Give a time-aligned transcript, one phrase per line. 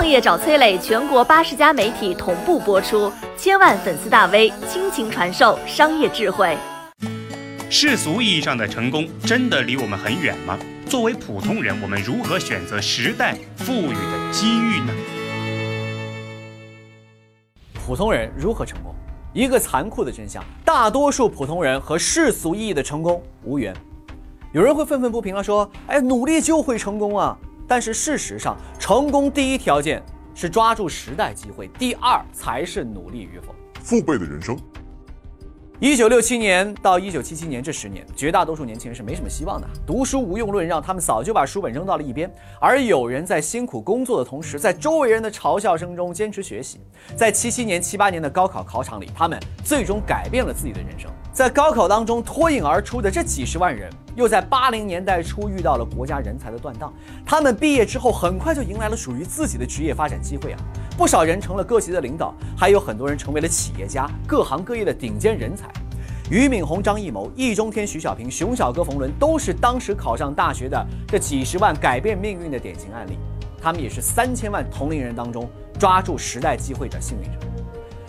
[0.00, 6.56] 创业找崔磊，全国八十家媒体同步播出，千万粉丝大 V 倾情传授商业智慧。
[7.68, 10.58] 世俗意义上的成功真的离我们很远吗？
[10.86, 14.92] 作为普通人，我们如何选择时代赋予的机遇呢？
[17.74, 18.94] 普通人如何成功？
[19.34, 23.76] 一个残酷的真相：大多数普通人和世俗意义的成功无缘。
[24.54, 27.36] 有人会愤愤不平啊，说：“哎，努力就会成功啊！”
[27.68, 30.02] 但是事实上，成功第一条件
[30.34, 33.54] 是抓住时代机会，第二才是努力与否。
[33.82, 34.58] 父辈的人生。
[35.78, 39.68] 一九六七年到一九七七年这十年，绝大多数年轻人是没什么希望的。
[39.86, 42.32] 读书无用论让他们早就把书本扔到了一边。
[42.58, 46.80] 而有人在辛苦工作的同时，在周围人的嘲笑声中坚持学习。
[47.14, 51.10] 在七七年、七八年的高考考场里，他们最终改变了自己的人生。
[51.32, 56.92] 在高考当中脱颖而出的这几十万人，又在八零年代初遇到了国家人才的断档。
[57.24, 60.58] 他们毕业之后，很快就迎来了属于自己的职业发展机会啊！
[60.98, 65.68] 不少人成了各级的领导，还有很多人成为了企业家，各行各业的顶尖人才。
[66.30, 73.16] 俞敏洪、张艺谋、易中天、徐小平、熊小哥、冯仑，都是当时考上大学的这几十万改变命运的典型案例。
[73.62, 77.46] 他们也是三千万同龄人当中抓住时代机会的幸运者。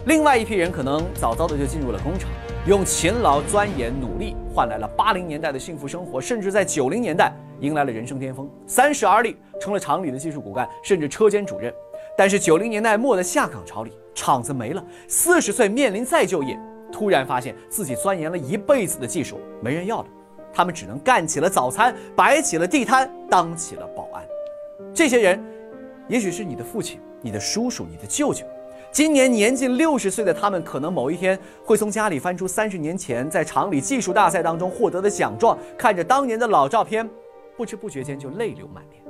[0.05, 2.29] 另外一批人可能早早的就进入了工厂，
[2.67, 11.73] 用勤劳、钻研、努力换来了八零年代的幸福生活，甚至在九零年代迎来了人生巅峰，三十而立，成了厂里的技术骨干，甚至车间主任。
[12.15, 16.55] 但是九零年代末的下岗潮里，厂子没了，四十岁面临再就业。
[16.91, 20.07] 突然发现自己钻研了一辈子的技术没人要了，
[20.53, 24.23] 他们只能干起了早餐，摆起了地摊，当起了保安。
[24.93, 25.43] 这些人，
[26.07, 28.45] 也许是你的父亲、你的叔叔、你的舅舅。
[28.91, 37.09] 今年年近六十岁的他们，可能某一天会从家里翻出三十年前在厂里技术大赛当中获得的奖状，看着当年的老照片，
[37.55, 39.01] 不知不觉间就泪流满面。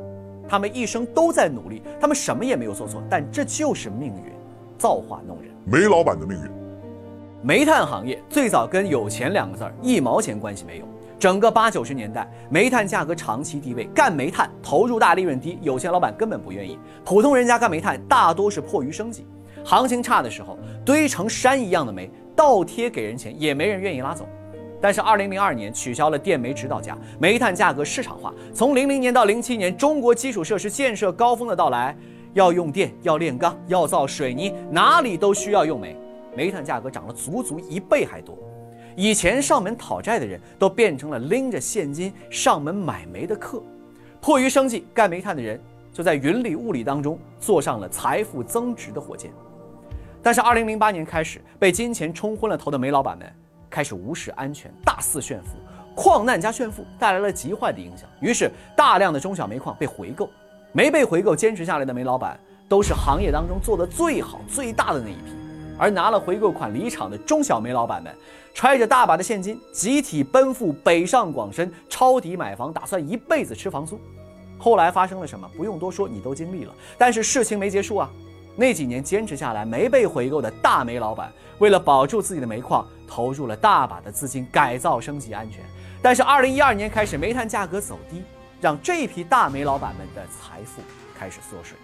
[0.48, 4.32] 他们一生都在努力，他们什么也没有做错，但这就是命运，
[4.78, 5.52] 造化弄人。
[5.66, 6.52] 煤老板的命运。
[7.42, 10.86] 煤炭行业最早跟有钱两个字儿一毛钱关系没有。
[11.18, 16.78] 整个八九十年代，煤炭价格长期低位，干煤炭投入大，利润低，有钱老板根本不愿意。
[17.04, 19.26] 普通人家干煤炭大多是迫于生计，
[19.64, 24.28] 行情差的时候，堆成山一样的煤倒贴给人钱，也没人愿意拉走。
[24.82, 28.34] 但是二零零二年取消了电煤指导价，煤炭价格市场化。
[28.54, 31.96] 从零零年到零七年，中国基础设施建设高峰的到来，
[32.34, 35.96] 要用电，要炼钢，要造水泥，哪里都需要用煤。
[36.36, 38.36] 煤炭价格涨了足足一倍还多，
[38.96, 43.62] 以前上门讨债的人都变成了拎着现金上门买煤的客，
[44.20, 45.62] 迫于生计干煤炭的人
[45.92, 49.30] 就在云里雾里当中坐上了财富增值的火箭。
[50.24, 53.28] 但是，二零零八年开始，被金钱冲昏了头的煤老板们
[53.70, 55.58] 开始无视安全，大肆炫富，
[55.96, 58.08] 矿难加炫富带来了极坏的影响。
[58.20, 60.30] 于是，大量的中小煤矿被回购，
[60.74, 62.40] 没被回购坚持下来的煤老板
[62.70, 65.32] 都是行业当中做的最好最大的那一批。
[65.80, 68.16] 而拿了回购款离场的中小煤老板们，
[68.54, 74.00] 揣着大把的现金，集体奔赴北上广深抄底买房，打算一辈子吃房租。
[74.60, 75.50] 后来发生了什么？
[75.58, 76.74] 不用多说，你都经历了。
[77.00, 78.12] 但是事情没结束啊！
[78.56, 85.62] 那几年坚持下来没被回购的大煤老板，为了保住自己的煤矿，投入了大把的资金改造升级安全。
[86.02, 88.24] 但是二零一二年开始，煤炭价格走低，
[88.60, 90.82] 让这批大煤老板们的财富
[91.18, 91.78] 开始缩水。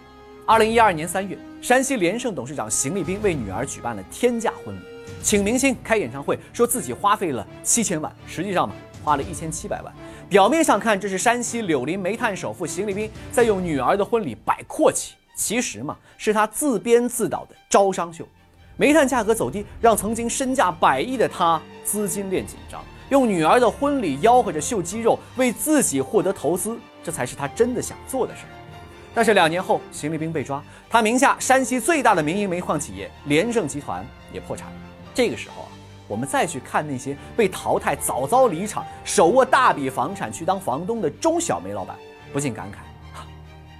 [0.44, 4.80] 二零一二年三月，山西联盛董事长邢立斌为女儿举办了天价婚礼，
[5.22, 8.74] 请明星开演唱会，说自己花费了七千万，实际上嘛，
[9.04, 9.92] 花了一千七百万。
[10.28, 18.26] 表面上看，这是山西柳林煤炭首富邢立斌在用女儿的婚礼摆阔气，其实嘛，是他自编自导的招商秀。
[18.76, 28.50] 煤炭价格走低，让曾经身价百亿的他资金链紧张，用女儿的婚礼吆喝着秀肌肉，为自己获得投资，这才是他真的想做的事儿。
[29.14, 34.68] 但是两年后，邢立兵被抓，他名下山西最大的民营煤矿企业联盛集团也破产。
[35.14, 35.68] 这个时候啊，
[36.08, 41.96] 我们再去看那些被淘汰、早早离场、手握大笔房产去当房东的中小煤老板，
[42.32, 42.76] 不禁感慨：
[43.16, 43.26] 哈，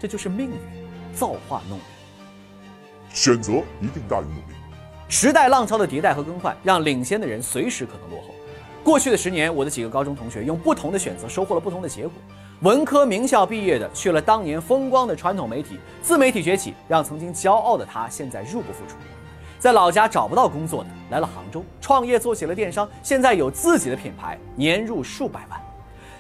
[0.01, 0.57] 这就是命运，
[1.19, 1.87] 造化弄人。
[3.13, 4.54] 选择一定大于努力。
[5.09, 8.34] 时代浪潮的迭代和更换，让领先的人随时可能落后。
[8.84, 12.13] 过去的十年，我的几个高中同学用不同的选择，收获了不同的结果。
[12.60, 18.97] 文科名校毕业的，去了当年风光的传统媒体，自媒体崛起，让曾经骄傲的他现在入不敷出。
[19.59, 25.60] 在老家找不到工作的，来了杭州创业，做起了电商，现在有自己的品牌，年入数百万。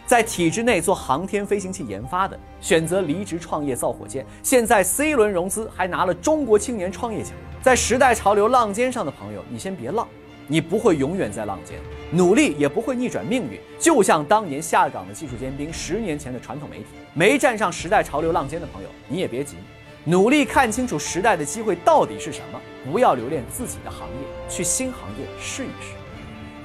[0.08, 7.32] 在体制内做航天飞行器研发的，选择离职创业造火箭，现在 C 轮融资，还拿了中国青年创业奖。
[7.60, 10.08] 在时代潮流浪尖上的朋友，你先别浪。
[10.46, 11.76] 你不会永远在浪尖，
[12.10, 13.60] 努力也不会逆转命运。
[13.78, 19.56] 就像当年下岗的技术尖兵，十年前的传统媒体没站上时代潮流浪尖的朋友，你也别急，
[20.04, 22.58] 努力看清楚时代的机会到底是什么，
[22.90, 25.97] 不要留恋自己的行业，去新行业试一试。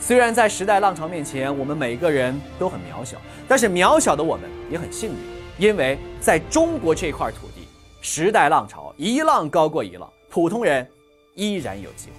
[0.06, 3.16] 虽然在时代浪潮面前，我们每个人都很渺小，
[3.48, 5.16] 但是渺小的我们也很幸运，
[5.58, 7.66] 因为在中国这块土地，
[8.02, 10.86] 时代浪潮一浪高过一浪，普通人
[11.36, 12.16] 依然有机会。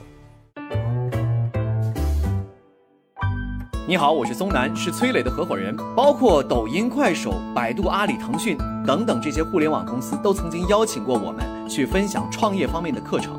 [3.87, 5.77] 你好，我是松南，是崔磊的合伙人。
[5.95, 13.39] 包括抖音、快手、百度、阿里、腾讯等等这些互联网公司，都曾经邀请过我们去分享创业方面的课程。